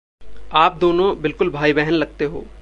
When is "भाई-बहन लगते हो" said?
1.49-2.45